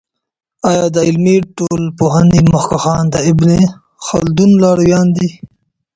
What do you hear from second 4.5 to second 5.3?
لارویان دی؟